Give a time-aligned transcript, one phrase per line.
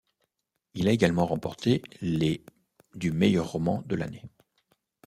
[0.73, 2.43] Il a également remporté les
[2.95, 4.23] du meilleur roman de l’année.